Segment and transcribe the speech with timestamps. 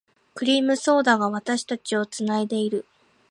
[0.33, 2.87] クリームソーダが、私たちを繋いでいる。